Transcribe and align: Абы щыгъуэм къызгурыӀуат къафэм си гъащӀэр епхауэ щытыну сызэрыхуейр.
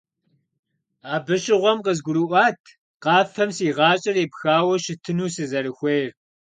Абы 1.13 1.35
щыгъуэм 1.43 1.79
къызгурыӀуат 1.85 2.59
къафэм 3.03 3.49
си 3.57 3.67
гъащӀэр 3.75 4.17
епхауэ 4.25 4.75
щытыну 4.83 5.29
сызэрыхуейр. 5.33 6.11